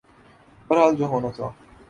[0.67, 1.47] بہرحال جو ہونا تھا۔